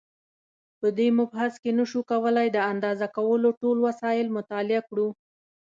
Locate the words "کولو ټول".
3.17-3.77